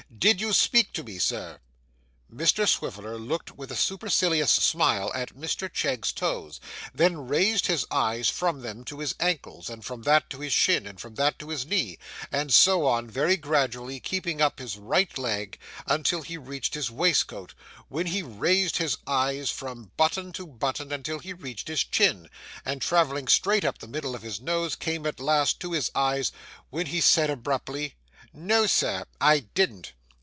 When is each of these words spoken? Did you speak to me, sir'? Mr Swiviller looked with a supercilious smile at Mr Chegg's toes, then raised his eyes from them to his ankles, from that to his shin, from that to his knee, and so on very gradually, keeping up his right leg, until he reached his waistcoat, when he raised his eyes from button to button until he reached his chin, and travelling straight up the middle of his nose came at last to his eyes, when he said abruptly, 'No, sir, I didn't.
Did 0.19 0.39
you 0.39 0.53
speak 0.53 0.93
to 0.93 1.03
me, 1.03 1.17
sir'? 1.17 1.59
Mr 2.31 2.67
Swiviller 2.67 3.17
looked 3.17 3.55
with 3.57 3.71
a 3.71 3.75
supercilious 3.75 4.51
smile 4.51 5.11
at 5.15 5.33
Mr 5.35 5.67
Chegg's 5.71 6.11
toes, 6.11 6.59
then 6.93 7.27
raised 7.27 7.65
his 7.65 7.85
eyes 7.89 8.29
from 8.29 8.61
them 8.61 8.83
to 8.85 8.99
his 8.99 9.15
ankles, 9.19 9.71
from 9.81 10.03
that 10.03 10.29
to 10.29 10.41
his 10.41 10.53
shin, 10.53 10.95
from 10.97 11.15
that 11.15 11.39
to 11.39 11.49
his 11.49 11.65
knee, 11.65 11.97
and 12.31 12.53
so 12.53 12.85
on 12.85 13.09
very 13.09 13.35
gradually, 13.35 13.99
keeping 13.99 14.41
up 14.43 14.59
his 14.59 14.77
right 14.77 15.17
leg, 15.17 15.57
until 15.87 16.21
he 16.21 16.37
reached 16.37 16.75
his 16.75 16.91
waistcoat, 16.91 17.55
when 17.87 18.05
he 18.05 18.21
raised 18.21 18.77
his 18.77 18.99
eyes 19.07 19.49
from 19.49 19.89
button 19.97 20.31
to 20.33 20.45
button 20.45 20.91
until 20.91 21.17
he 21.17 21.33
reached 21.33 21.67
his 21.67 21.83
chin, 21.83 22.29
and 22.63 22.83
travelling 22.83 23.27
straight 23.27 23.65
up 23.65 23.79
the 23.79 23.87
middle 23.87 24.13
of 24.13 24.21
his 24.21 24.39
nose 24.39 24.75
came 24.75 25.07
at 25.07 25.19
last 25.19 25.59
to 25.59 25.71
his 25.71 25.89
eyes, 25.95 26.31
when 26.69 26.85
he 26.87 27.01
said 27.01 27.31
abruptly, 27.31 27.95
'No, 28.33 28.67
sir, 28.67 29.05
I 29.19 29.39
didn't. 29.55 29.93